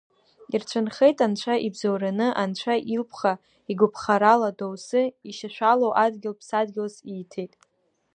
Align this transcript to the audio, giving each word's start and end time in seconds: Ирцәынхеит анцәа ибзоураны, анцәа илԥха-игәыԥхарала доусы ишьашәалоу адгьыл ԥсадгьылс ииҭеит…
Ирцәынхеит 0.53 1.17
анцәа 1.25 1.53
ибзоураны, 1.65 2.27
анцәа 2.41 2.73
илԥха-игәыԥхарала 2.93 4.49
доусы 4.57 5.01
ишьашәалоу 5.29 5.93
адгьыл 6.03 6.35
ԥсадгьылс 6.39 6.95
ииҭеит… 7.11 7.53